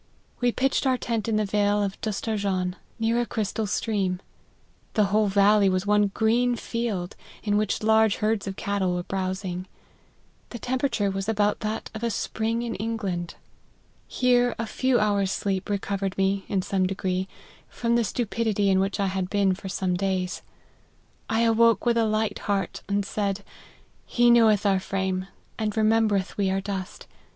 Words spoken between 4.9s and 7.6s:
the whole valley was one green field, in